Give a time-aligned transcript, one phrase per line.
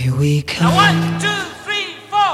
[0.00, 0.74] Here we come.
[0.74, 1.28] One, two,
[1.62, 2.32] three, four.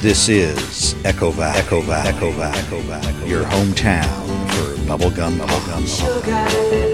[0.00, 4.04] This is Echo Valley, Echo Valley, Echo Valley, Echo Valley, your hometown
[4.50, 6.91] for bubblegum, bubblegum, bubblegum.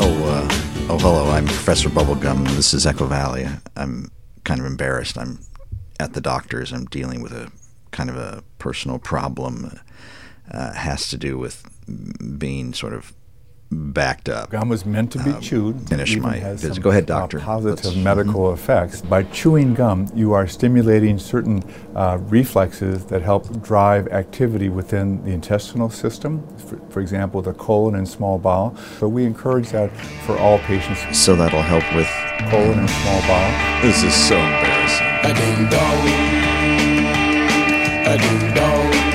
[0.00, 0.48] Oh, uh,
[0.88, 1.30] oh, hello.
[1.30, 2.48] I'm Professor Bubblegum.
[2.56, 3.46] This is Echo Valley.
[3.76, 4.10] I'm
[4.44, 5.18] kind of embarrassed.
[5.18, 5.40] I'm
[6.00, 6.72] at the doctor's.
[6.72, 7.52] I'm dealing with a
[7.90, 9.78] kind of a personal problem.
[10.50, 11.68] Uh, has to do with
[12.38, 13.12] being sort of
[13.72, 14.50] backed up.
[14.50, 15.88] Gum was meant to be Um, chewed.
[15.88, 16.80] finish my visit.
[16.82, 17.38] Go ahead, uh, doctor.
[17.40, 19.00] positive Let's- medical effects.
[19.00, 21.62] By chewing gum, you are stimulating certain
[21.96, 26.42] uh, reflexes that help drive activity within the intestinal system.
[26.56, 28.74] For, for example, the colon and small bowel.
[29.00, 29.90] So we encourage that
[30.26, 31.00] for all patients.
[31.18, 32.08] So that'll help with.
[32.50, 33.82] Colon and small bowel.
[33.82, 35.06] This is so embarrassing.
[35.24, 36.08] A ding dong.
[38.04, 39.11] A ding dong.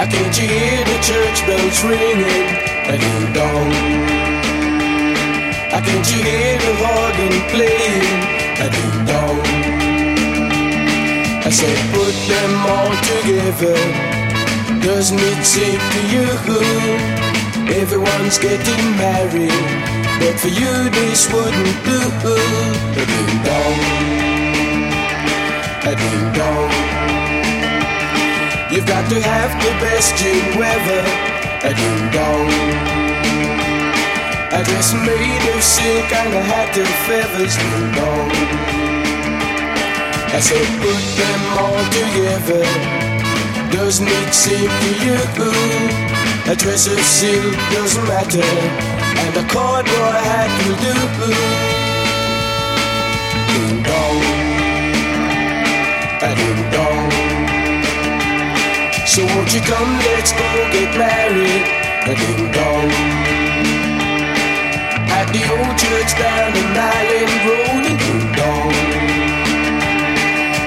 [0.00, 2.46] I can't you hear the church bells ringing?
[2.86, 3.72] A ding dong.
[5.74, 8.20] I can't you hear the organ playing?
[8.62, 9.42] A ding dong.
[11.42, 13.78] I said put them all together.
[14.86, 16.28] Doesn't it seem to you?
[17.82, 19.50] Everyone's getting married,
[20.20, 21.98] but for you this wouldn't do.
[22.94, 24.38] A ding dong
[25.88, 27.17] a ding dong.
[28.70, 31.00] You've got to have the best gin weather,
[31.64, 32.52] a ding dong.
[34.52, 38.28] A dress made of silk and a hat of feathers, ding dong.
[40.28, 42.64] I said, put them all together.
[43.72, 45.16] Doesn't it seem to you?
[46.52, 50.96] A dress of silk doesn't matter, and a corduroy hat will do.
[53.48, 54.57] Ding dong
[59.08, 61.64] So won't you come, let's go get married,
[62.04, 62.90] a ding dong.
[65.18, 68.74] At the old church down in Island Road, a ding dong.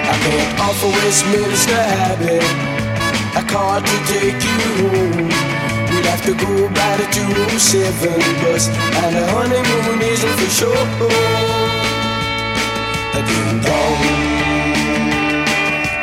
[0.09, 2.41] I can't offer Westminster Abbey
[3.38, 4.57] a car to take you
[4.90, 5.30] home.
[5.94, 8.09] We'd have to go by the 207
[8.41, 8.68] bus,
[9.06, 10.88] and the honeymoon isn't for sure.
[13.13, 14.41] A ding dong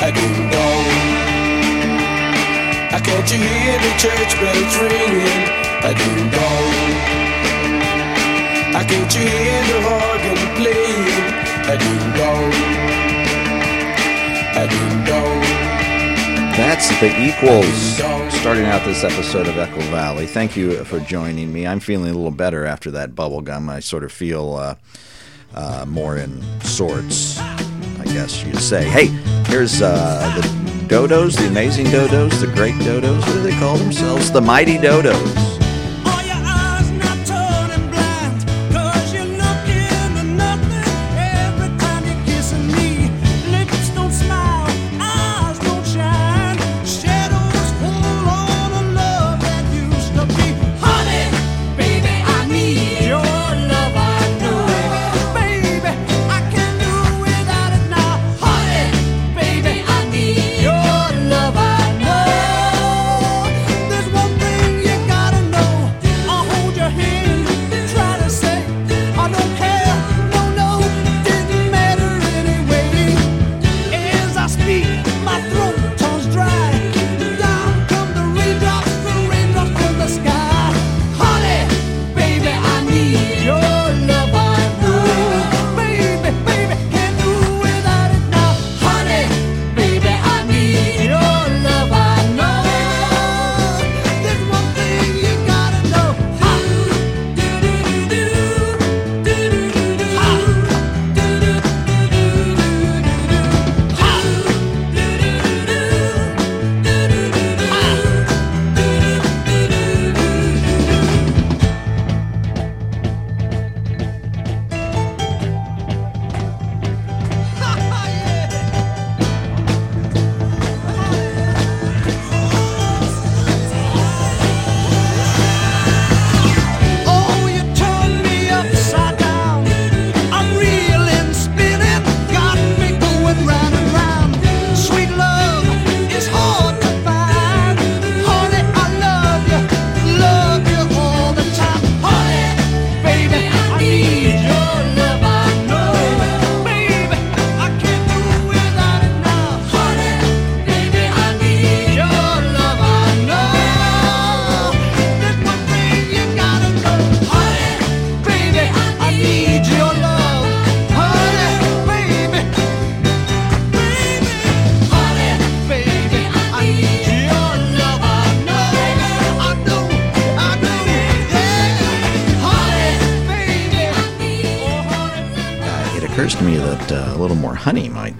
[0.01, 1.28] a ding dong.
[2.99, 5.47] I can't you hear the church bells ringing?
[5.87, 6.75] A ding dong.
[8.75, 11.07] I can't you hear the organ playing?
[11.63, 12.53] A ding dong.
[14.57, 15.41] A ding dong.
[16.57, 18.35] That's the Equals.
[18.41, 20.27] Starting out this episode of Echo Valley.
[20.27, 21.69] Thank you for joining me.
[21.69, 23.71] I'm feeling a little better after that bubble gum.
[23.71, 24.75] I sort of feel uh,
[25.55, 28.89] uh, more in sorts, I guess you'd say.
[28.89, 29.07] Hey,
[29.47, 30.58] here's uh, the
[30.89, 33.21] Dodos, the amazing Dodos, the great Dodos.
[33.21, 34.33] What do they call themselves?
[34.33, 35.38] The mighty Dodos.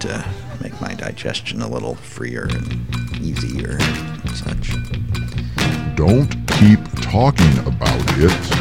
[0.07, 0.23] Uh,
[0.63, 4.73] make my digestion a little freer and easier and such.
[5.97, 8.58] Don't keep talking about it.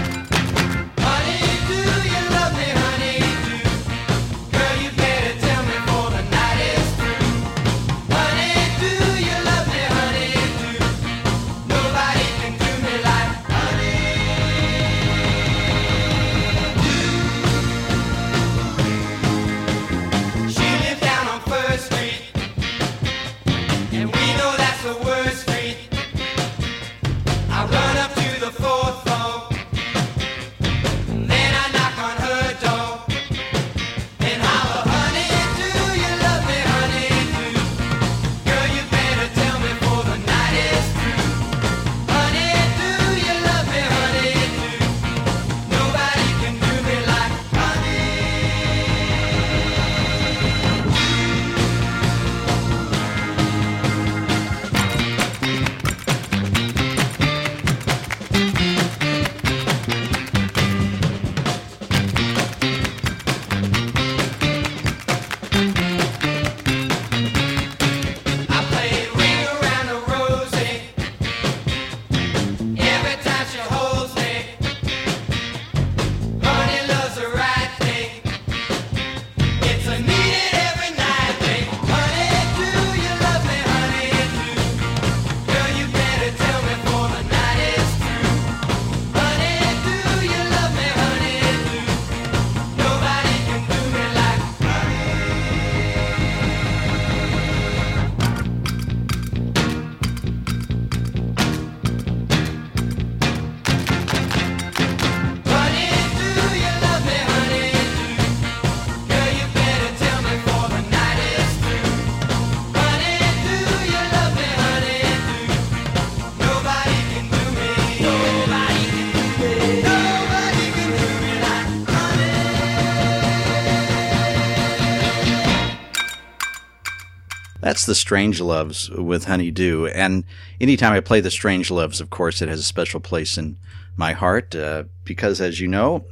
[127.77, 129.85] That's the Strange Loves with Honeydew.
[129.93, 130.23] And
[130.59, 133.55] anytime I play the Strange Loves, of course, it has a special place in
[133.95, 136.03] my heart uh, because, as you know,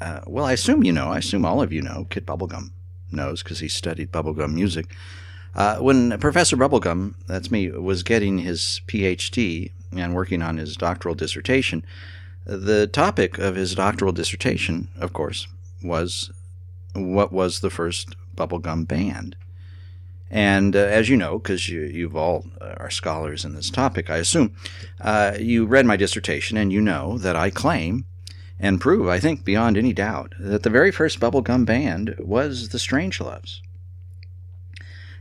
[0.00, 2.72] uh, well, I assume you know, I assume all of you know, Kid Bubblegum
[3.12, 4.86] knows because he studied bubblegum music.
[5.54, 11.14] Uh, when Professor Bubblegum, that's me, was getting his PhD and working on his doctoral
[11.14, 11.86] dissertation,
[12.44, 15.46] the topic of his doctoral dissertation, of course,
[15.84, 16.32] was
[16.94, 19.36] what was the first bubblegum band.
[20.32, 24.08] And uh, as you know, because you, you've all uh, are scholars in this topic,
[24.08, 24.56] I assume,
[25.02, 28.06] uh, you read my dissertation and you know that I claim
[28.58, 32.78] and prove, I think beyond any doubt, that the very first bubblegum band was the
[32.78, 33.60] Strangeloves.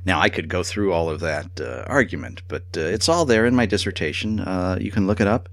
[0.06, 3.46] Now, I could go through all of that uh, argument, but uh, it's all there
[3.46, 4.39] in my dissertation.
[4.39, 5.50] Uh, you can look it up.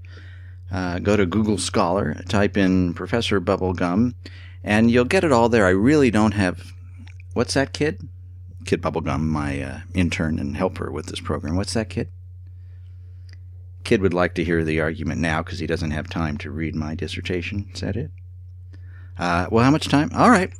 [0.71, 4.13] Uh, go to Google Scholar, type in Professor Bubblegum,
[4.63, 5.65] and you'll get it all there.
[5.65, 6.71] I really don't have.
[7.33, 8.07] What's that kid?
[8.65, 11.55] Kid Bubblegum, my uh, intern and helper with this program.
[11.55, 12.09] What's that kid?
[13.83, 16.75] Kid would like to hear the argument now because he doesn't have time to read
[16.75, 17.69] my dissertation.
[17.73, 18.11] Is that it?
[19.17, 20.11] Uh, well, how much time?
[20.15, 20.51] All right.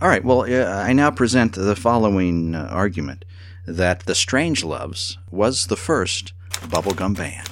[0.00, 0.24] All right.
[0.24, 3.24] Well, uh, I now present the following uh, argument
[3.66, 7.46] that the Strange Loves was the first bubblegum band.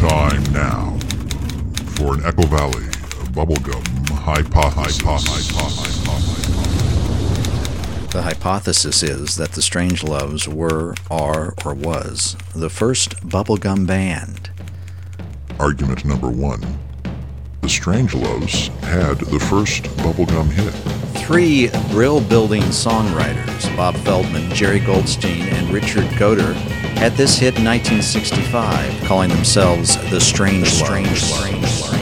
[0.00, 0.98] Time now
[1.94, 2.84] for an Echo Valley
[3.32, 5.02] bubblegum hypothesis.
[8.12, 14.48] The hypothesis is that the Strange Loves were, are, or was the first bubblegum band.
[15.58, 16.60] Argument number one.
[17.62, 20.72] The Strangeloves had the first bubblegum hit.
[21.24, 26.54] Three brill building songwriters, Bob Feldman, Jerry Goldstein, and Richard Gottehrer,
[26.94, 31.99] had this hit in 1965, calling themselves the Strange Strange I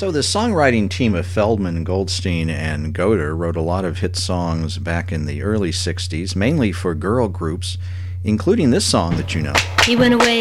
[0.00, 4.78] So the songwriting team of Feldman, Goldstein, and Gottehrer wrote a lot of hit songs
[4.78, 7.76] back in the early 60s, mainly for girl groups,
[8.24, 9.52] including this song that you know.
[9.84, 10.40] He went away,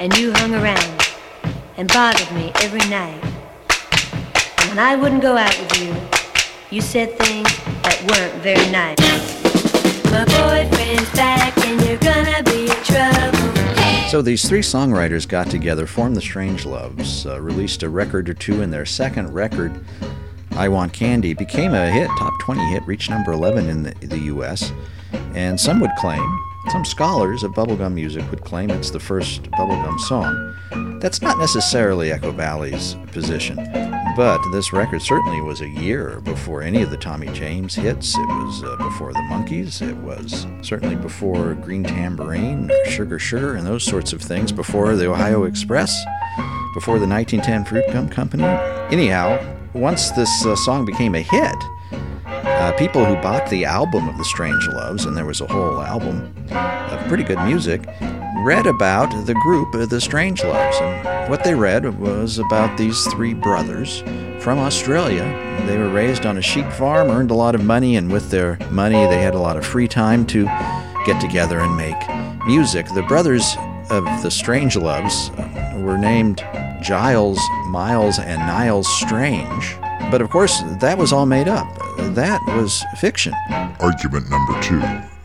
[0.00, 1.08] and you hung around
[1.76, 3.22] and bothered me every night.
[4.58, 5.94] And when I wouldn't go out with you,
[6.74, 8.98] you said things that weren't very nice.
[10.10, 13.41] My boyfriend's back, and you're gonna be trouble.
[14.12, 18.34] So these three songwriters got together, formed the Strange Loves, uh, released a record or
[18.34, 19.82] two, and their second record,
[20.50, 24.18] I Want Candy, became a hit, top 20 hit, reached number 11 in the, the
[24.18, 24.70] U.S.
[25.32, 26.20] And some would claim,
[26.70, 30.98] some scholars of bubblegum music would claim it's the first bubblegum song.
[31.00, 33.56] That's not necessarily Echo Valley's position,
[34.16, 38.16] but this record certainly was a year before any of the Tommy James hits.
[38.16, 39.82] It was uh, before the Monkees.
[39.86, 44.52] It was certainly before Green Tambourine, Sugar Sugar, and those sorts of things.
[44.52, 45.92] Before the Ohio Express,
[46.74, 48.44] before the 1910 Fruit Gum Company.
[48.94, 49.38] Anyhow,
[49.74, 51.56] once this uh, song became a hit,
[52.44, 55.80] uh, people who bought the album of the Strange Loves, and there was a whole
[55.80, 57.84] album of pretty good music,
[58.44, 60.76] read about the group the Strange Loves.
[60.80, 64.02] And what they read was about these three brothers
[64.40, 65.24] from Australia.
[65.66, 68.58] They were raised on a sheep farm, earned a lot of money, and with their
[68.70, 70.44] money, they had a lot of free time to
[71.06, 71.96] get together and make
[72.46, 72.86] music.
[72.94, 73.56] The brothers
[73.90, 76.38] of the Strange Loves uh, were named
[76.82, 79.76] Giles, Miles, and Niles Strange.
[80.12, 81.66] But of course, that was all made up.
[82.14, 83.32] That was fiction.
[83.80, 84.78] Argument number two.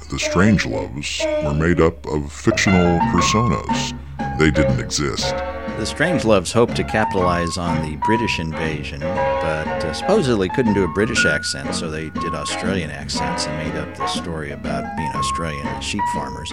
[0.10, 3.94] The Strangeloves were made up of fictional personas.
[4.40, 5.36] They didn't exist.
[5.78, 10.94] The Strangeloves hoped to capitalize on the British invasion, but uh, supposedly couldn't do a
[10.94, 15.82] British accent, so they did Australian accents and made up the story about being Australian
[15.82, 16.52] sheep farmers.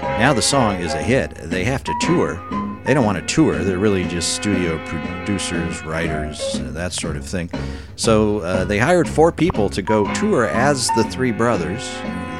[0.00, 1.34] Now the song is a hit.
[1.34, 2.42] They have to tour.
[2.86, 3.64] They don't want to tour.
[3.64, 7.50] They're really just studio producers, writers, that sort of thing.
[7.96, 11.84] So uh, they hired four people to go tour as the three brothers.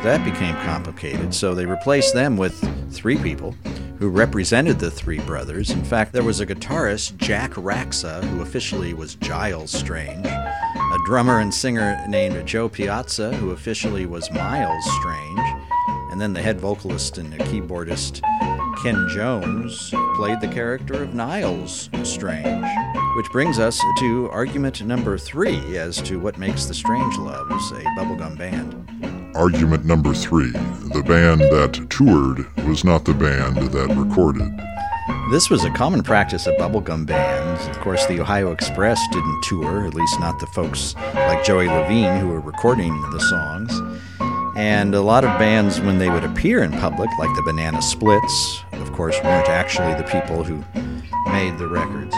[0.04, 2.54] That became complicated, so they replaced them with
[2.94, 3.56] three people
[3.98, 5.70] who represented the three brothers.
[5.70, 11.40] In fact, there was a guitarist, Jack Raxa, who officially was Giles Strange, a drummer
[11.40, 15.40] and singer named Joe Piazza, who officially was Miles Strange,
[16.12, 18.20] and then the head vocalist and the keyboardist,
[18.82, 22.66] Ken Jones, played the character of Niles Strange.
[23.16, 27.82] Which brings us to argument number three as to what makes the Strange Loves a
[27.98, 29.34] bubblegum band.
[29.34, 30.50] Argument number three.
[30.50, 34.52] The band that toured was not the band that recorded.
[35.30, 37.66] This was a common practice of bubblegum bands.
[37.68, 42.20] Of course, the Ohio Express didn't tour, at least not the folks like Joey Levine
[42.20, 43.72] who were recording the songs.
[44.56, 48.64] And a lot of bands, when they would appear in public, like the Banana Splits,
[48.72, 50.64] of course, weren't actually the people who
[51.30, 52.14] made the records.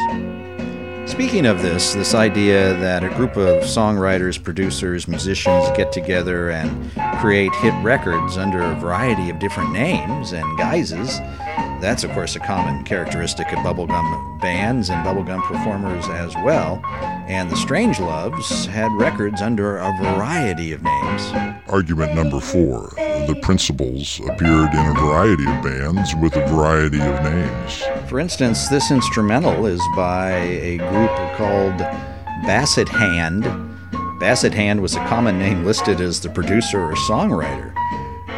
[1.10, 6.92] Speaking of this, this idea that a group of songwriters, producers, musicians get together and
[7.18, 11.18] create hit records under a variety of different names and guises,
[11.80, 16.80] that's of course a common characteristic of bubblegum bands and bubblegum performers as well.
[17.28, 21.32] And the Strange Loves had records under a variety of names.
[21.68, 22.90] Argument number four.
[22.96, 27.82] The principals appeared in a variety of bands with a variety of names.
[28.08, 31.78] For instance, this instrumental is by a group called
[32.46, 33.44] Bassett Hand.
[34.18, 37.74] Bassett Hand was a common name listed as the producer or songwriter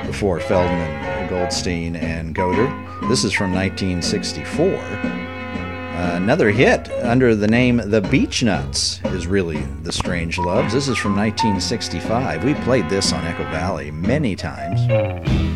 [0.06, 2.89] before Feldman, Goldstein, and Gottehrer.
[3.08, 4.66] This is from 1964.
[4.66, 10.72] Uh, another hit under the name The Beach Nuts is really The Strange Loves.
[10.72, 12.44] This is from 1965.
[12.44, 15.49] We played this on Echo Valley many times.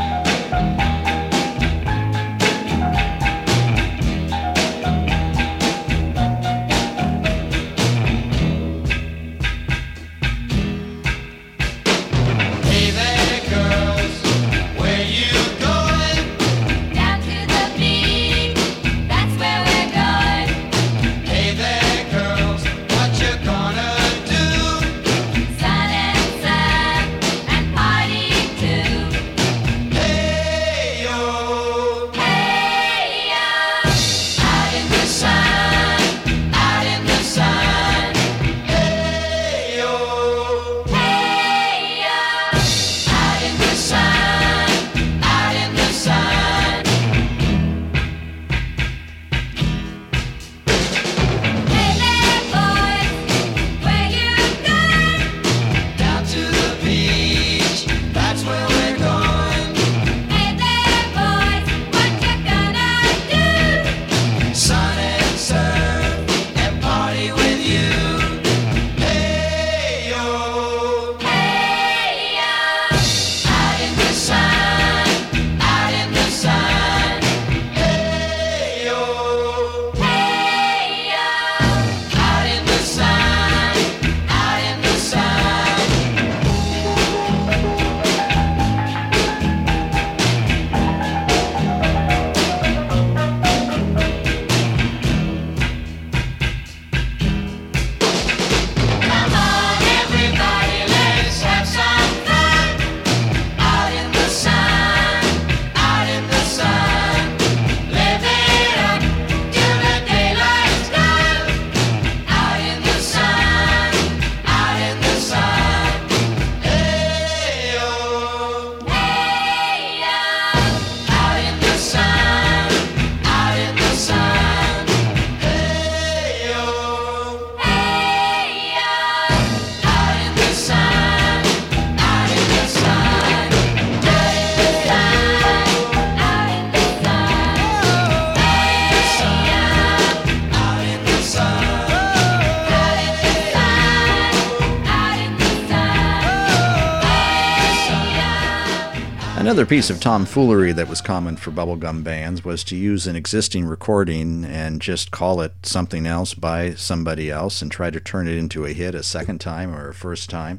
[149.54, 153.64] Another piece of tomfoolery that was common for bubblegum bands was to use an existing
[153.64, 158.36] recording and just call it something else by somebody else and try to turn it
[158.36, 160.58] into a hit a second time or a first time.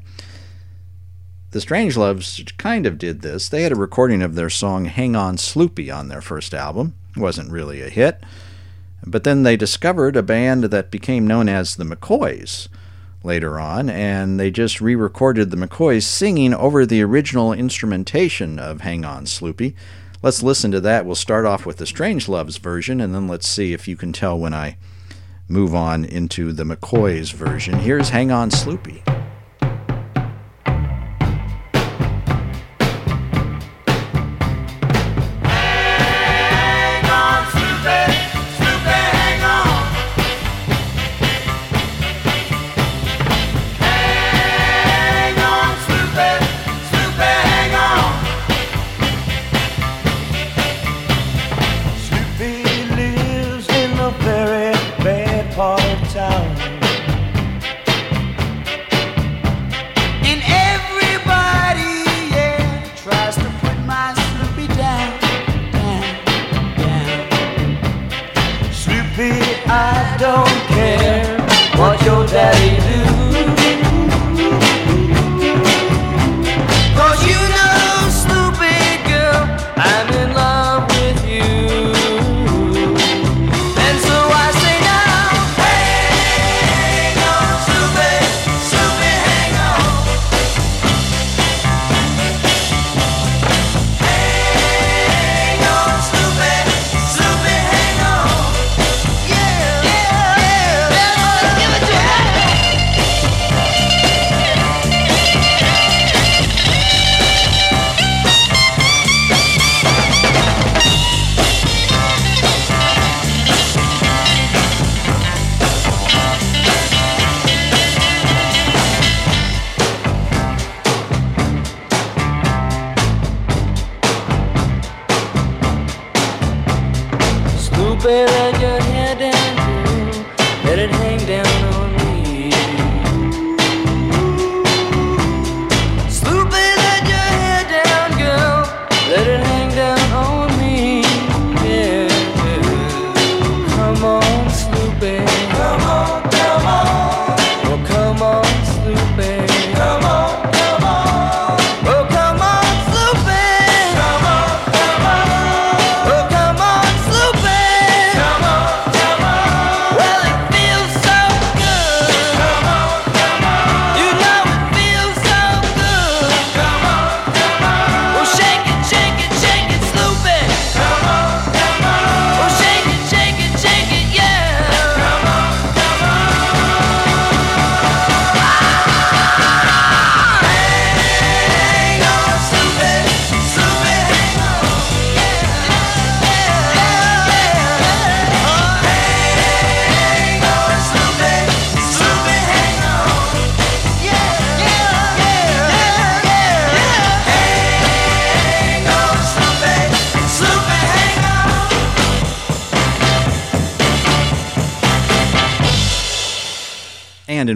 [1.52, 3.50] The Strangeloves kind of did this.
[3.50, 6.96] They had a recording of their song Hang On Sloopy on their first album.
[7.18, 8.24] It wasn't really a hit.
[9.06, 12.70] But then they discovered a band that became known as the McCoys
[13.26, 18.82] later on, and they just re recorded the McCoys singing over the original instrumentation of
[18.82, 19.74] Hang On Sloopy.
[20.22, 21.06] Let's listen to that.
[21.06, 24.40] We'll start off with the Strangeloves version, and then let's see if you can tell
[24.40, 24.78] when I
[25.48, 27.80] move on into the McCoys version.
[27.80, 29.25] Here's Hang On Sloopy.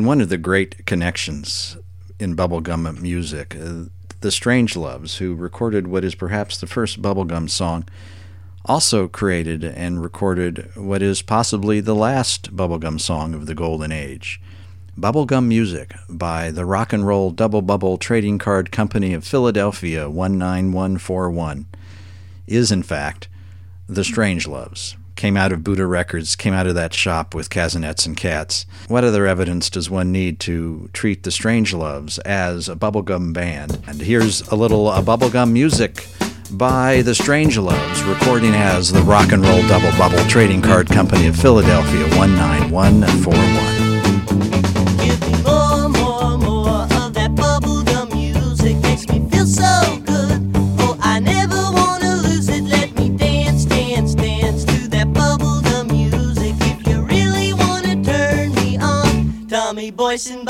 [0.10, 1.78] One of the great connections
[2.20, 3.84] in bubblegum music, uh,
[4.22, 7.88] the Strangeloves, who recorded what is perhaps the first bubblegum song,
[8.66, 14.42] also created and recorded what is possibly the last bubblegum song of the Golden Age.
[14.98, 21.68] Bubblegum Music by the Rock and Roll Double Bubble Trading Card Company of Philadelphia 19141
[22.48, 23.28] is, in fact,
[23.88, 24.96] the Strangeloves.
[25.20, 28.66] Came out of Buddah Records, came out of that shop with Kasenetz and Katz.
[28.88, 33.84] What other evidence does one need to treat the Strangeloves as a bubblegum band?
[33.86, 36.08] And here's a little uh, bubblegum music
[36.52, 41.36] by the Strangeloves, recording as the Rock and Roll Double Bubble Trading Card Company of
[41.36, 43.89] Philadelphia 19141.
[60.20, 60.44] 훨씬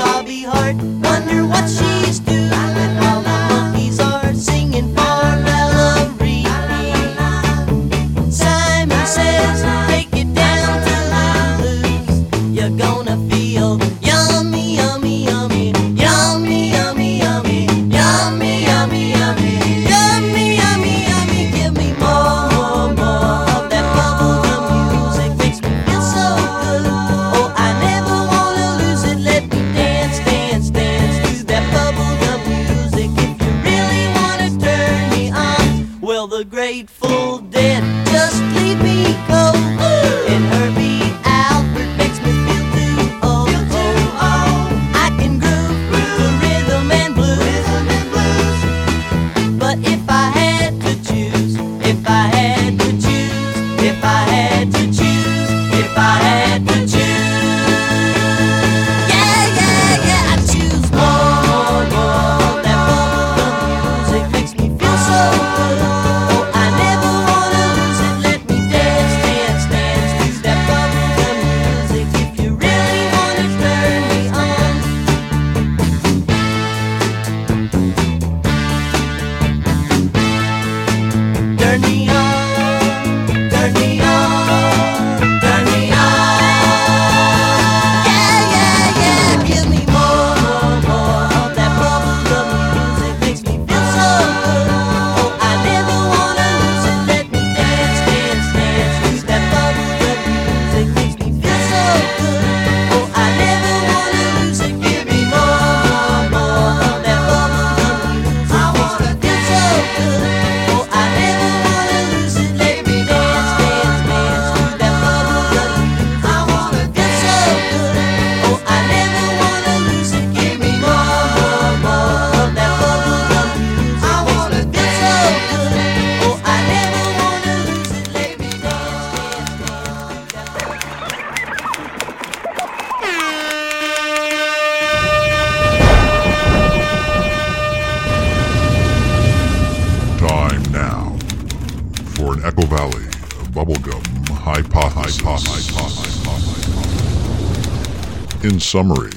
[148.69, 149.09] summary,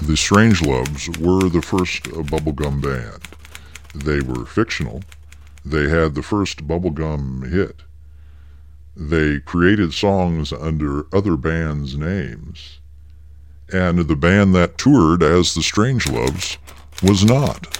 [0.00, 3.22] the Strangeloves were the first bubblegum band.
[3.92, 5.02] They were fictional.
[5.64, 7.82] They had the first bubblegum hit.
[8.96, 12.78] They created songs under other bands' names.
[13.72, 16.58] And the band that toured as the Strangeloves
[17.02, 17.73] was not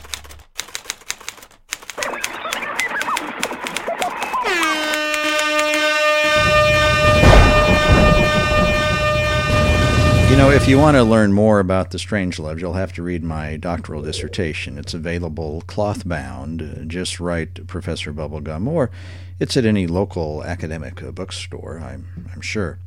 [10.34, 13.04] You know, if you want to learn more about the strange loves, you'll have to
[13.04, 14.78] read my doctoral dissertation.
[14.78, 16.60] It's available cloth bound.
[16.60, 18.90] Uh, just write Professor Bubblegum, or
[19.38, 22.80] it's at any local academic uh, bookstore, I'm, I'm sure.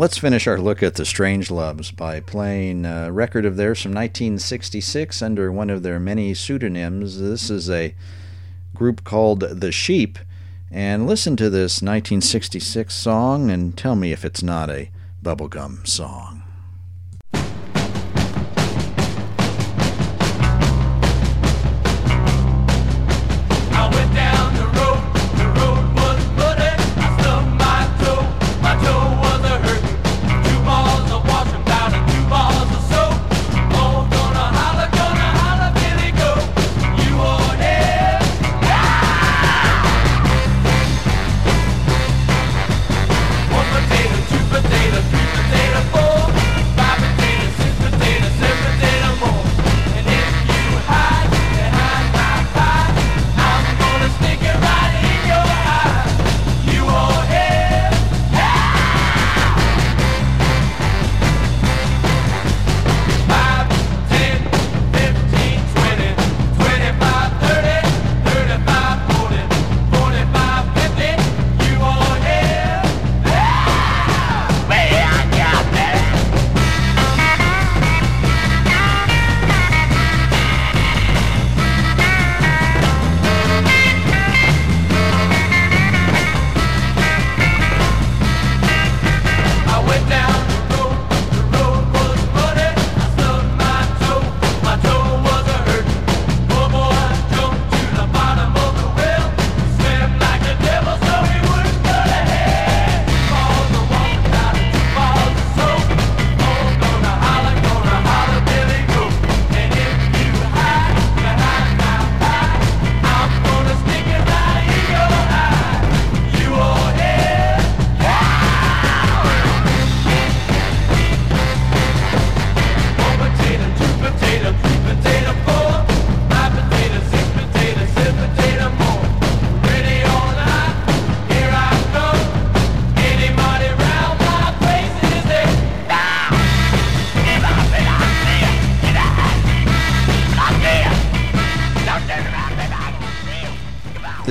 [0.00, 3.92] Let's finish our look at the Strange Loves by playing a record of theirs from
[3.92, 7.20] 1966 under one of their many pseudonyms.
[7.20, 7.94] This is a
[8.74, 10.18] group called The Sheep.
[10.72, 14.90] And listen to this 1966 song and tell me if it's not a
[15.26, 16.55] bubblegum song.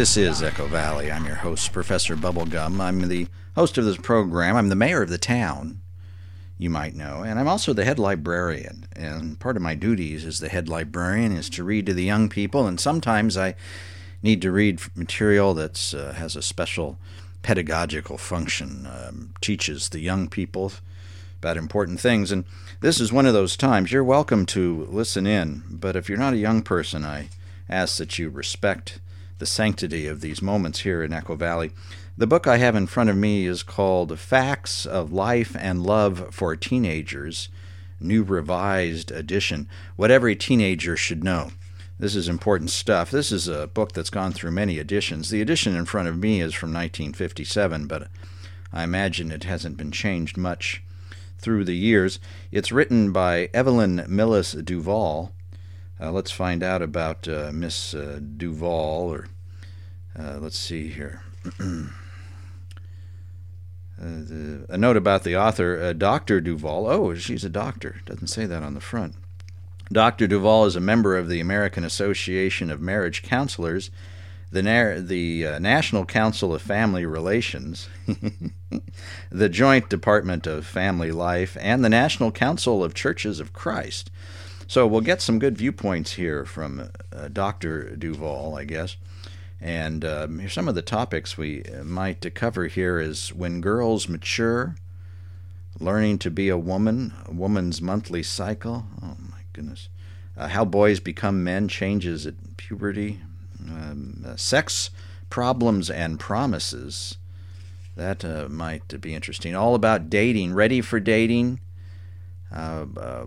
[0.06, 1.12] This is Echo Valley.
[1.12, 2.80] I'm your host, Professor Bubblegum.
[2.80, 4.56] I'm the host of this program.
[4.56, 5.82] I'm the mayor of the town,
[6.60, 8.86] you might know, and I'm also the head librarian.
[8.96, 12.30] And part of my duties as the head librarian is to read to the young
[12.30, 13.56] people, and sometimes I
[14.22, 17.00] need to read material that uh, has a special
[17.42, 20.72] pedagogical function, um, teaches the young people
[21.40, 22.32] about important things.
[22.32, 22.46] And
[22.80, 23.92] this is one of those times.
[23.92, 27.30] You're welcome to listen in, but if you're not a young person, I
[27.68, 29.00] ask that you respect
[29.38, 31.72] the sanctity of these moments here in Echo Valley.
[32.18, 36.34] The book I have in front of me is called Facts of Life and Love
[36.34, 37.50] for Teenagers,
[38.00, 41.52] New Revised Edition What Every Teenager Should Know.
[41.98, 43.10] This is important stuff.
[43.12, 45.30] This is a book that's gone through many editions.
[45.30, 48.10] The edition in front of me is from 1957, but
[48.74, 50.84] I imagine it hasn't been changed much
[51.38, 52.20] through the years.
[52.52, 55.32] It's written by Evelyn Millis Duvall.
[56.00, 59.28] Uh, let's find out about uh, Miss uh, Duvall, or
[60.18, 61.22] uh, let's see here.
[63.98, 66.42] Uh, the, a note about the author, uh, Dr.
[66.42, 66.86] Duvall.
[66.86, 68.02] Oh, she's a doctor.
[68.06, 69.16] Doesn't say that on the front.
[69.90, 70.28] Dr.
[70.28, 73.92] Duvall is a member of the American Association of Marriage Counselors,
[74.52, 77.88] the, Na- the National Council of Family Relations,
[79.30, 84.12] the Joint Department of Family Life, and the National Council of Churches of Christ.
[84.68, 87.96] So we'll get some good viewpoints here from uh, Dr.
[87.96, 88.98] Duvall, I guess.
[89.62, 94.76] And um, here's some of the topics we might cover here is when girls mature,
[95.80, 98.86] learning to be a woman, a woman's monthly cycle.
[99.02, 99.90] Oh my goodness.
[100.38, 103.22] Uh, how boys become men changes at puberty.
[103.68, 104.90] Um, uh, sex
[105.30, 107.18] problems and promises.
[107.96, 109.56] That uh, might be interesting.
[109.56, 110.54] All about dating.
[110.54, 111.62] Ready for dating.
[112.52, 113.26] Uh, uh,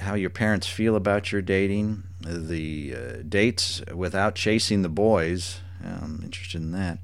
[0.00, 2.02] how your parents feel about your dating.
[2.20, 5.60] The uh, dates without chasing the boys.
[5.84, 6.98] I'm interested in that.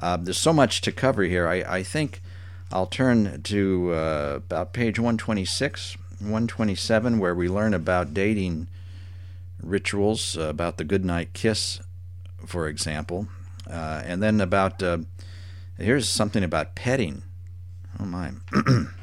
[0.00, 1.46] Uh, there's so much to cover here.
[1.46, 2.22] I, I think
[2.70, 8.68] I'll turn to uh, about page 126, 127, where we learn about dating
[9.62, 11.80] rituals, about the goodnight kiss,
[12.46, 13.28] for example,
[13.68, 14.82] and then about
[15.76, 17.22] here's something about petting.
[18.00, 18.32] Oh my.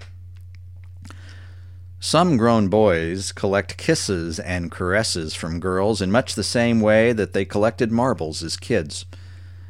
[2.01, 7.33] Some grown boys collect kisses and caresses from girls in much the same way that
[7.33, 9.05] they collected marbles as kids.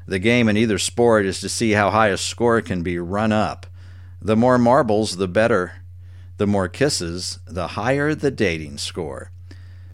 [0.06, 3.32] The game in either sport is to see how high a score can be run
[3.32, 3.66] up.
[4.22, 5.74] The more marbles, the better.
[6.38, 9.32] The more kisses, the higher the dating score.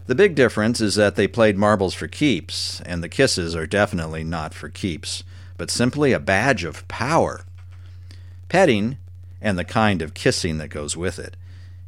[0.06, 4.24] The big difference is that they played marbles for keeps, and the kisses are definitely
[4.24, 5.24] not for keeps,
[5.56, 7.44] but simply a badge of power.
[8.50, 8.98] Petting,
[9.40, 11.36] and the kind of kissing that goes with it,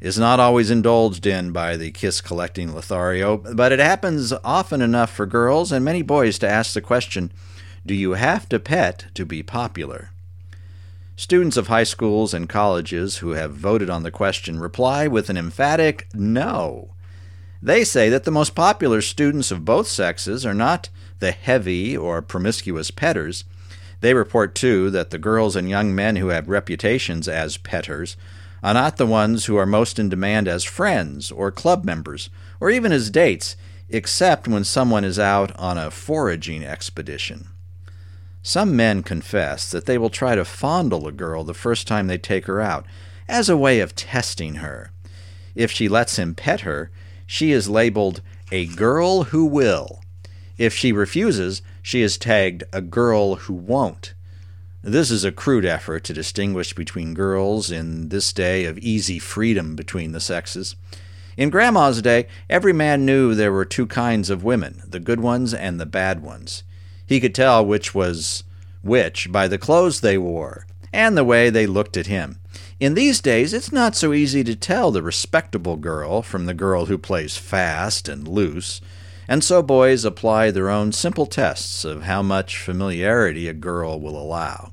[0.00, 5.10] is not always indulged in by the kiss collecting Lothario, but it happens often enough
[5.10, 7.32] for girls and many boys to ask the question
[7.84, 10.10] Do you have to pet to be popular?
[11.16, 15.36] Students of high schools and colleges who have voted on the question reply with an
[15.36, 16.90] emphatic no.
[17.60, 22.22] They say that the most popular students of both sexes are not the heavy or
[22.22, 23.42] promiscuous petters.
[24.00, 28.16] They report, too, that the girls and young men who have reputations as petters
[28.62, 32.70] are not the ones who are most in demand as friends or club members or
[32.70, 33.56] even as dates,
[33.88, 37.48] except when someone is out on a foraging expedition.
[38.42, 42.18] Some men confess that they will try to fondle a girl the first time they
[42.18, 42.86] take her out,
[43.28, 44.90] as a way of testing her.
[45.54, 46.90] If she lets him pet her,
[47.26, 50.02] she is labeled a girl who will.
[50.56, 54.14] If she refuses, she is tagged a girl who won't.
[54.88, 59.76] This is a crude effort to distinguish between girls in this day of easy freedom
[59.76, 60.76] between the sexes.
[61.36, 65.52] In Grandma's day, every man knew there were two kinds of women the good ones
[65.52, 66.62] and the bad ones.
[67.06, 68.44] He could tell which was
[68.82, 72.40] which by the clothes they wore and the way they looked at him.
[72.80, 76.86] In these days, it's not so easy to tell the respectable girl from the girl
[76.86, 78.80] who plays fast and loose,
[79.28, 84.16] and so boys apply their own simple tests of how much familiarity a girl will
[84.18, 84.72] allow.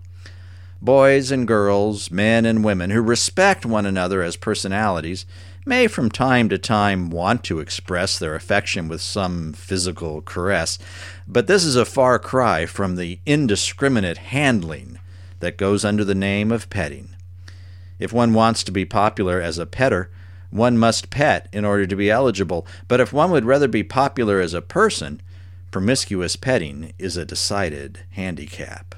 [0.82, 5.26] Boys and girls, men and women who respect one another as personalities
[5.66, 10.78] may from time to time want to express their affection with some physical caress,
[11.28, 15.00] but this is a far cry from the indiscriminate handling
[15.40, 17.10] that goes under the name of petting.
[17.98, 20.12] If one wants to be popular as a petter,
[20.52, 24.40] one must pet in order to be eligible, but if one would rather be popular
[24.40, 25.22] as a person,
[25.72, 28.95] promiscuous petting is a decided handicap.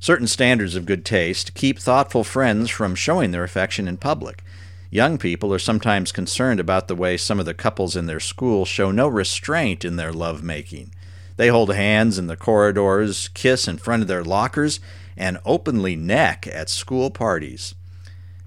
[0.00, 4.42] Certain standards of good taste keep thoughtful friends from showing their affection in public.
[4.88, 8.64] Young people are sometimes concerned about the way some of the couples in their school
[8.64, 10.94] show no restraint in their love making.
[11.36, 14.80] They hold hands in the corridors, kiss in front of their lockers,
[15.18, 17.74] and openly neck at school parties.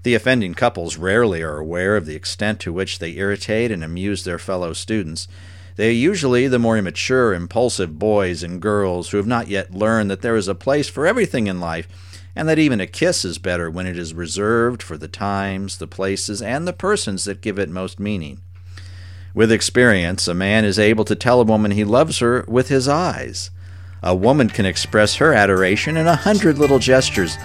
[0.02, 4.24] The offending couples rarely are aware of the extent to which they irritate and amuse
[4.24, 5.28] their fellow students.
[5.76, 10.10] They are usually the more immature, impulsive boys and girls who have not yet learned
[10.10, 11.88] that there is a place for everything in life,
[12.36, 15.86] and that even a kiss is better when it is reserved for the times, the
[15.86, 18.40] places, and the persons that give it most meaning.
[19.34, 22.86] With experience, a man is able to tell a woman he loves her with his
[22.86, 23.50] eyes.
[24.00, 27.36] A woman can express her adoration in a hundred little gestures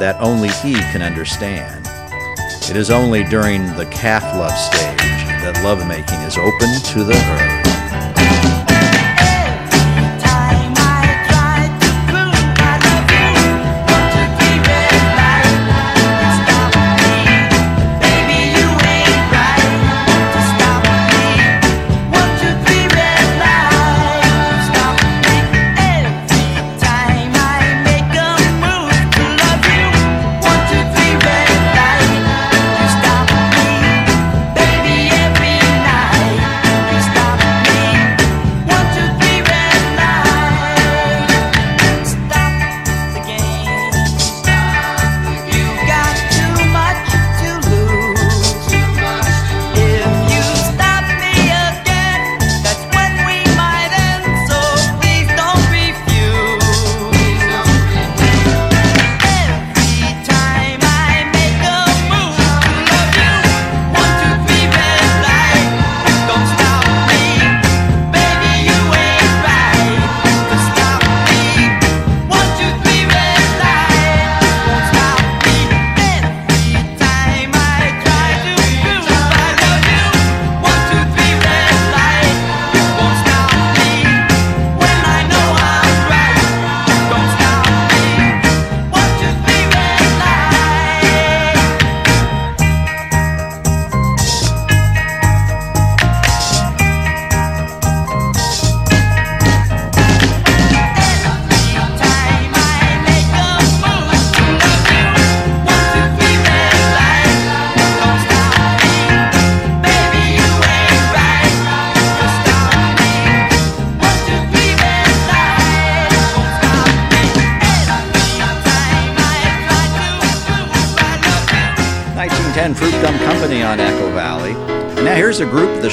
[0.00, 1.86] that only he can understand.
[2.68, 7.57] It is only during the calf love stage that lovemaking is open to the herd.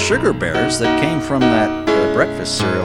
[0.06, 2.85] Sugar Bears, that came from that uh, breakfast cereal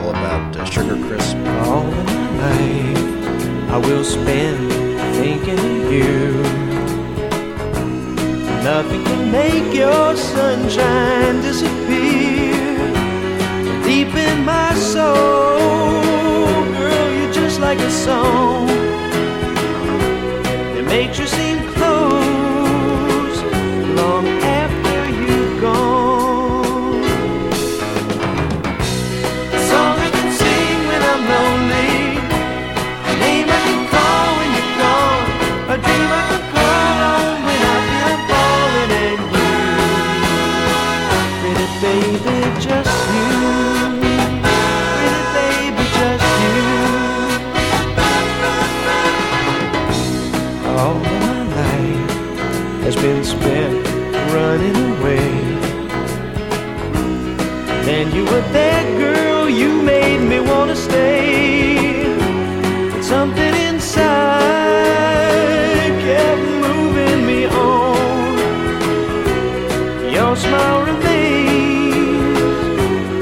[70.31, 72.39] Your smile remains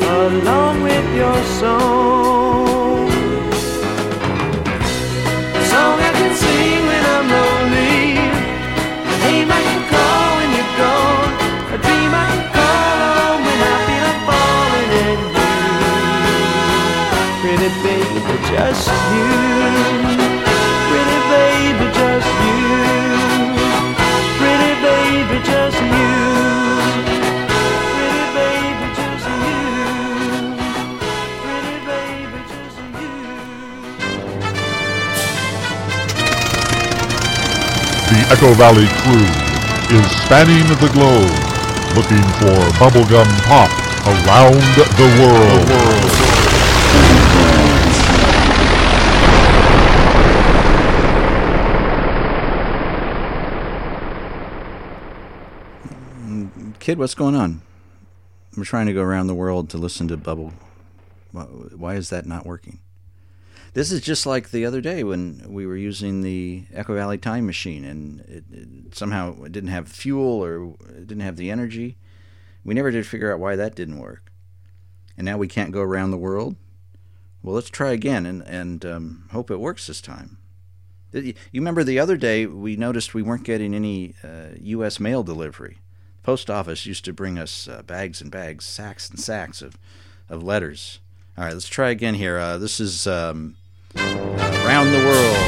[0.05, 3.09] along with your song.
[5.57, 8.13] A song I can sing when I'm lonely.
[9.09, 11.33] A name I can call when you're gone.
[11.73, 15.49] A dream I can call on when I feel I'm falling in you.
[17.41, 18.85] Pretty baby, just
[19.15, 20.08] you.
[38.29, 39.25] Echo Valley crew
[39.97, 41.33] is spanning the globe
[41.97, 43.69] looking for bubblegum pop
[44.05, 44.61] around
[44.97, 46.79] the world.
[56.79, 57.61] Kid, what's going on?
[58.57, 60.53] We're trying to go around the world to listen to Bubble.
[61.31, 62.79] Why- Why is that not working?
[63.73, 67.45] This is just like the other day when we were using the Echo Valley time
[67.45, 71.97] machine and it, it somehow it didn't have fuel or it didn't have the energy.
[72.63, 74.31] We never did figure out why that didn't work.
[75.17, 76.55] And now we can't go around the world.
[77.43, 80.39] Well, let's try again and, and um, hope it works this time.
[81.11, 84.99] You you remember the other day we noticed we weren't getting any uh, U.S.
[84.99, 85.79] mail delivery.
[86.21, 89.77] Post office used to bring us uh, bags and bags, sacks and sacks of,
[90.27, 90.99] of letters.
[91.39, 92.37] All right, let's try again here.
[92.37, 93.55] Uh, this is um,
[93.95, 95.39] Around the World.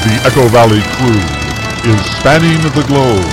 [0.00, 1.20] The Echo Valley crew
[1.92, 3.28] is spanning the globe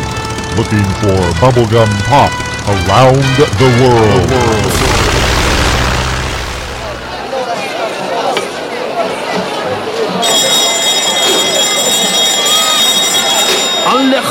[0.60, 2.34] looking for bubblegum pop
[2.68, 3.16] around
[3.56, 4.30] the world.
[4.30, 4.73] Alle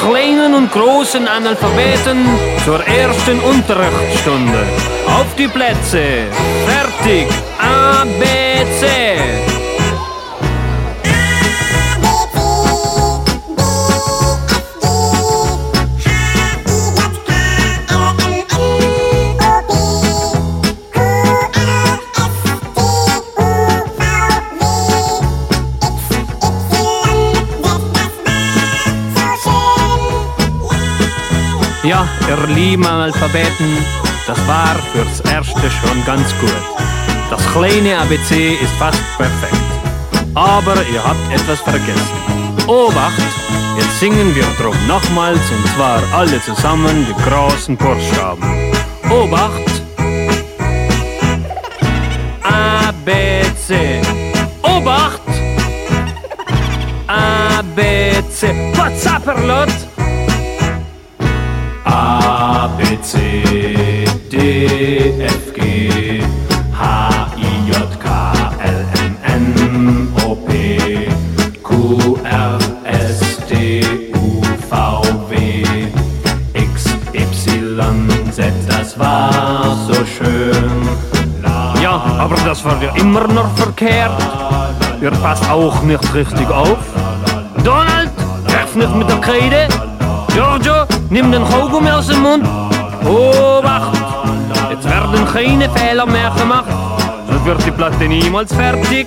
[0.03, 2.26] kleinen und großen Analphabeten
[2.64, 4.66] zur ersten Unterrichtsstunde.
[5.07, 6.26] Auf die Plätze.
[6.66, 7.28] Fertig.
[7.59, 8.24] A, B,
[8.80, 9.62] C.
[31.85, 33.85] Ja, ihr lieben Analphabeten,
[34.26, 36.55] das war fürs Erste schon ganz gut.
[37.28, 39.57] Das kleine ABC ist fast perfekt.
[40.35, 42.68] Aber ihr habt etwas vergessen.
[42.68, 43.20] Obacht,
[43.76, 48.72] jetzt singen wir drum nochmals und zwar alle zusammen die großen Buchstaben.
[49.11, 49.83] Obacht!
[52.45, 54.01] A, B, C.
[54.62, 55.20] Obacht!
[57.09, 58.72] A, B, C.
[58.72, 59.68] Potzapperlot!
[59.68, 59.91] A, B,
[63.03, 66.22] C, D, F, G,
[66.72, 68.32] H, I, J, K,
[68.62, 71.09] L, M, N, O, P,
[71.62, 73.82] Q, R, S, T,
[74.14, 75.64] U, V, W,
[76.55, 80.88] X, Y, Z, das war so schön.
[81.82, 84.12] Ja, aber das war ja immer noch verkehrt.
[85.00, 86.78] Ihr passt auch nicht richtig auf.
[87.64, 88.11] Donald,
[88.46, 89.68] treff nicht mit der Kreide.
[90.32, 92.46] Giorgio, nimm den Kaugummi aus dem Mund.
[93.05, 93.98] Obacht!
[94.70, 96.64] Jetzt werden keine Fehler mehr gemacht.
[97.26, 99.07] Sonst wird die Platte niemals fertig.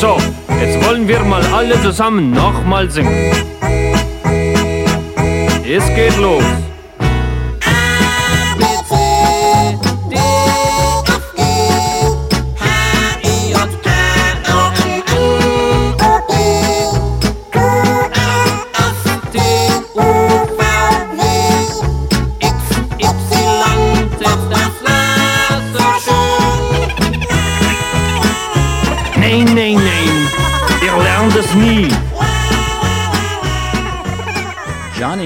[0.00, 0.16] So,
[0.60, 3.32] jetzt wollen wir mal alle zusammen nochmal singen.
[5.64, 6.44] Es geht los.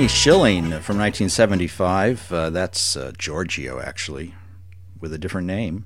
[0.06, 2.32] Johnny Schilling from 1975.
[2.32, 4.36] Uh, that's uh, Giorgio, actually,
[5.00, 5.84] with a different name.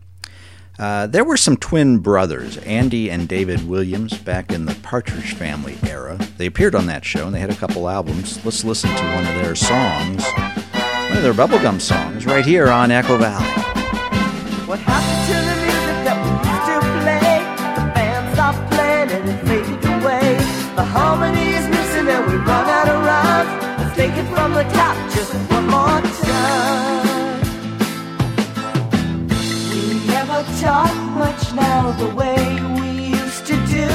[0.79, 5.79] Uh, there were some twin brothers, Andy and David Williams, back in the Partridge Family
[5.87, 6.19] era.
[6.37, 8.45] They appeared on that show and they had a couple albums.
[8.45, 12.91] Let's listen to one of their songs, one of their bubblegum songs, right here on
[12.91, 13.47] Echo Valley.
[14.67, 17.41] What happened to the music that we used to play?
[17.75, 20.37] The band stopped playing and it faded away.
[20.77, 21.50] The harmony
[24.01, 27.41] take it from the top just one more time.
[29.73, 29.83] We
[30.15, 32.43] never talk much now the way
[32.79, 32.89] we
[33.21, 33.91] used to do.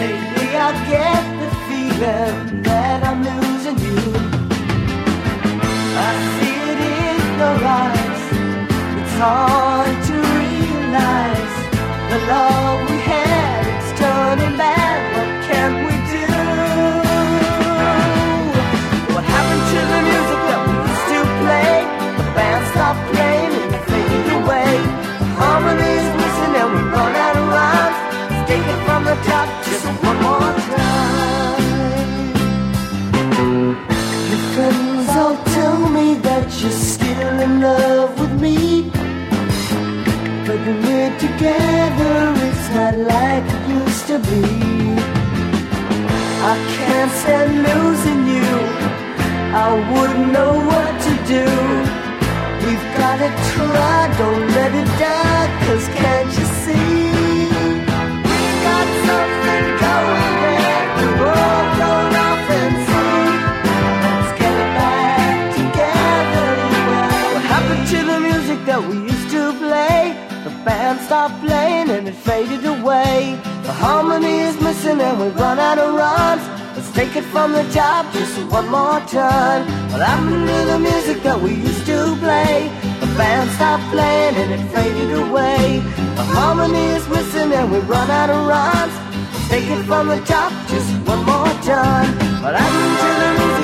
[0.00, 4.02] Lately I get the feeling that I'm losing you.
[6.06, 8.22] I see it in your eyes.
[9.00, 11.56] It's hard to realize
[12.10, 13.29] the love we had.
[52.70, 57.29] We've gotta try, don't let it die, cause can't you see?
[71.10, 73.36] Stopped playing and it faded away.
[73.64, 76.42] The harmony is missing and we run out of runs.
[76.76, 79.62] Let's take it from the top just one more time.
[79.90, 82.70] What happened to the music that we used to play?
[83.00, 85.82] The band stopped playing and it faded away.
[86.14, 89.09] The harmony is missing and we run out of runs.
[89.50, 92.14] Take it from the top just one more time.
[92.40, 93.59] Happened to the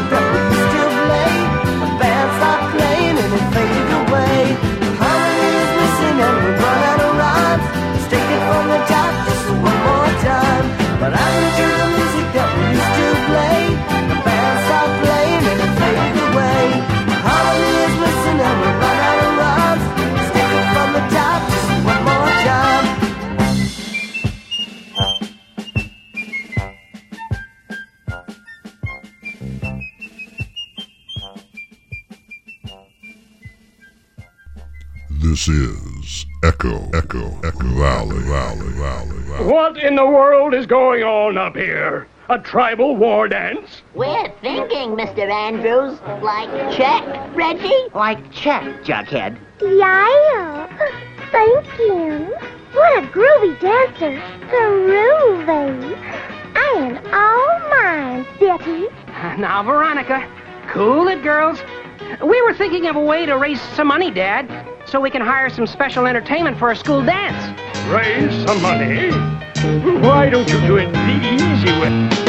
[35.47, 39.47] This is Echo, Echo, Echo Valley, Valley, Valley, Valley.
[39.47, 42.09] What in the world is going on up here?
[42.29, 43.83] A tribal war dance?
[43.95, 45.31] We're thinking, Mr.
[45.31, 46.01] Andrews.
[46.21, 47.05] Like check,
[47.37, 47.71] Reggie?
[47.95, 49.39] Like check, Jughead.
[49.61, 50.67] Yeah,
[51.31, 52.35] thank you.
[52.73, 54.21] What a groovy dancer.
[54.49, 55.97] Groovy.
[56.57, 58.89] I am all mine, Betty.
[59.41, 60.29] Now, Veronica,
[60.71, 61.61] cool it, girls.
[62.21, 64.49] We were thinking of a way to raise some money, Dad,
[64.97, 67.61] so we can hire some special entertainment for a school dance.
[67.93, 69.11] Raise some money?
[70.01, 72.26] Why don't you do it the easy way?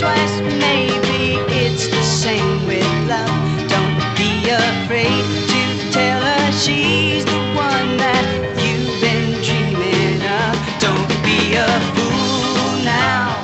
[0.00, 0.40] Twice.
[0.40, 3.68] Maybe it's the same with love.
[3.68, 8.26] Don't be afraid to tell her she's the one that
[8.62, 10.52] you've been dreaming of.
[10.80, 13.42] Don't be a fool now.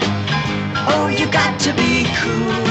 [0.93, 2.66] Oh, you got to be cool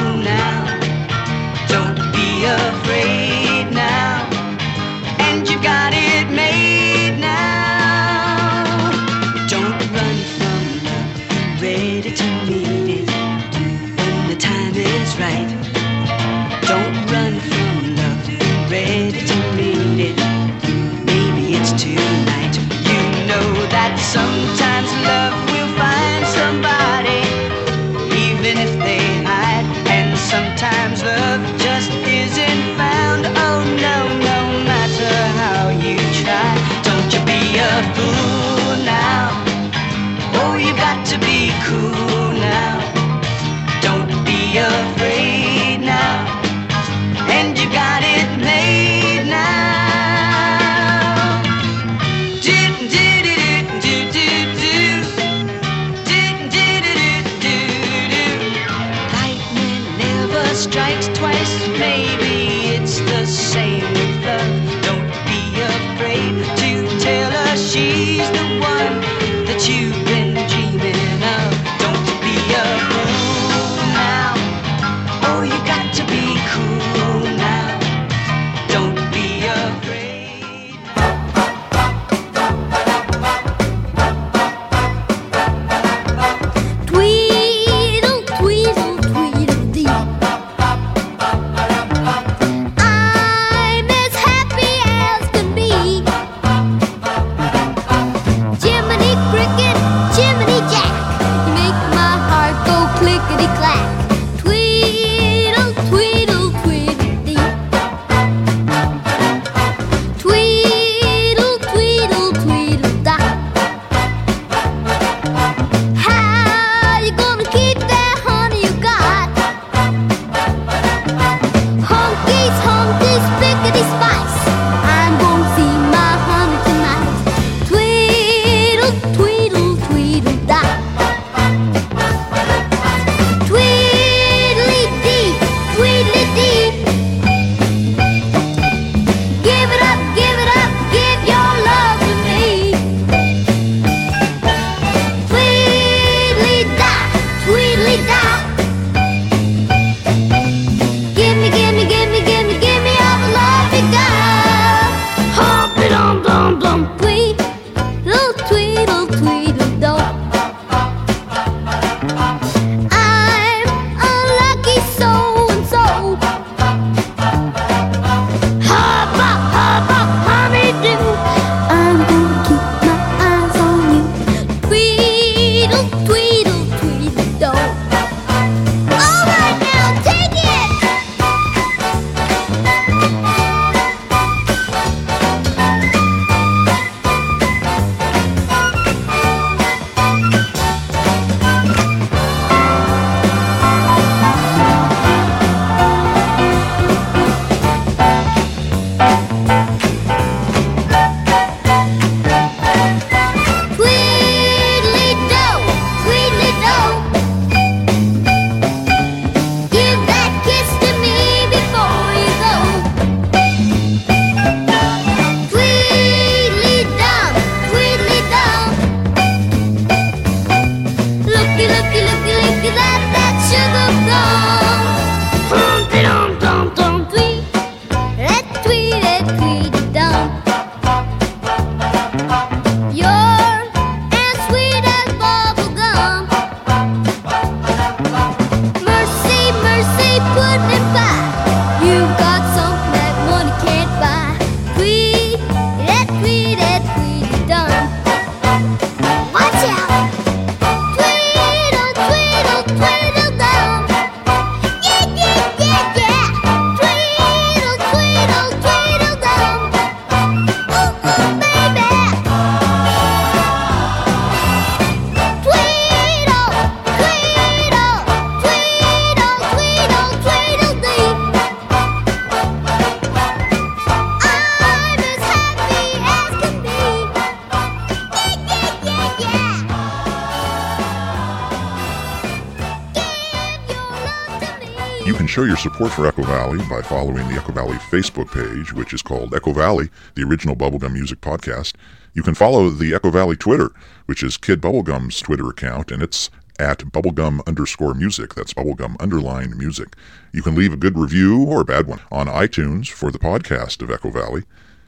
[285.36, 289.02] show your support for Echo Valley by following the Echo Valley Facebook page, which is
[289.02, 291.74] called Echo Valley, the original Bubblegum Music Podcast.
[292.14, 293.72] You can follow the Echo Valley Twitter,
[294.06, 298.34] which is Kid Bubblegum's Twitter account, and it's at bubblegum underscore music.
[298.34, 299.98] That's bubblegum underline music.
[300.32, 303.82] You can leave a good review or a bad one on iTunes for the podcast
[303.82, 304.44] of Echo Valley.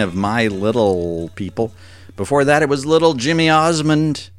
[0.00, 1.72] of My Little people,
[2.16, 4.30] before that it was Little Jimmy Osmond,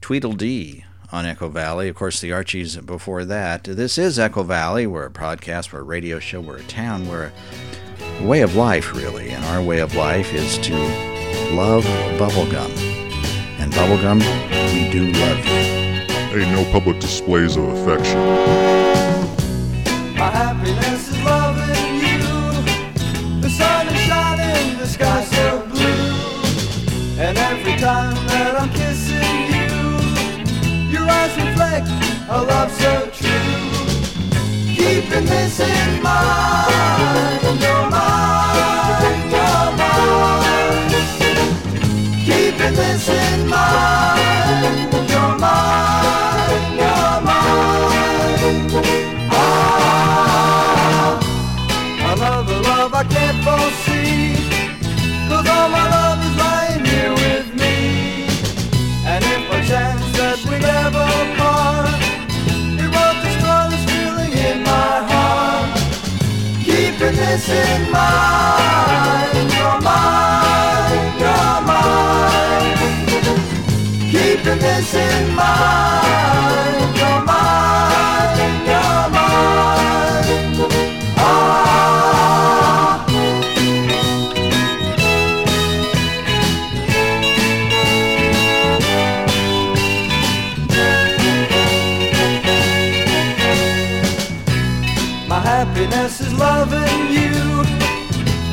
[0.00, 1.88] Tweedledee on Echo Valley.
[1.88, 3.64] Of course, the Archies before that.
[3.64, 4.86] This is Echo Valley.
[4.86, 7.32] We're a podcast, we're a radio show, we're a town, we're
[8.20, 9.30] a way of life, really.
[9.30, 10.74] And our way of life is to
[11.54, 11.84] love
[12.18, 12.70] bubblegum.
[13.58, 14.20] And bubblegum,
[14.72, 15.72] we do love you.
[16.32, 18.91] Hey, no public displays of affection.
[27.82, 29.74] Time that I'm kissing you,
[30.94, 31.88] your eyes reflect
[32.28, 33.58] a love so true.
[34.76, 40.94] Keeping this in mind, you're mine, you're mine.
[42.24, 48.70] Keeping this in mind, you're mine, you're mine.
[49.32, 51.18] Ah,
[52.12, 54.31] another love I can't foresee.
[67.32, 72.76] In mind, you're mine, you're mine.
[74.10, 76.91] Keeping this in mind, mine,
[96.60, 97.64] you.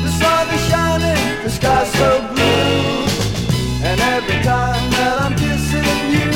[0.04, 3.04] The sun is shining, the sky's so blue.
[3.82, 6.30] And every time that I'm kissing you,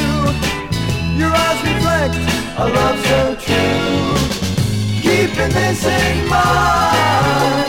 [1.21, 2.17] your eyes reflect
[2.59, 4.15] a love so true.
[5.03, 7.64] Keeping this in mind,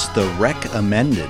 [0.00, 1.28] It's the recommended.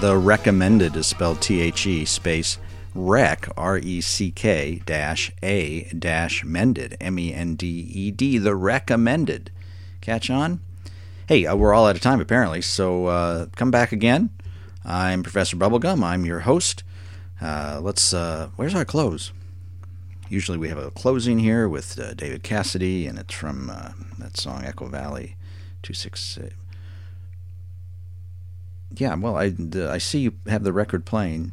[0.00, 2.58] The recommended is spelled T H E space
[2.94, 8.38] rec R E C K dash A dash mended M E N D E D.
[8.38, 9.50] The recommended.
[10.00, 10.60] Catch on?
[11.26, 14.30] Hey, uh, we're all out of time apparently, so uh, come back again.
[14.84, 16.04] I'm Professor Bubblegum.
[16.04, 16.84] I'm your host.
[17.40, 18.14] Uh, let's.
[18.14, 19.32] Uh, where's our close?
[20.28, 24.36] Usually we have a closing here with uh, David Cassidy, and it's from uh, that
[24.36, 25.34] song Echo Valley,
[25.82, 26.38] two six.
[28.94, 29.54] Yeah, well, I
[29.88, 31.52] I see you have the record playing.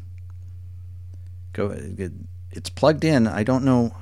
[1.54, 1.72] Go.
[1.72, 2.10] Uh,
[2.52, 3.28] it's plugged in.
[3.28, 3.96] I don't know.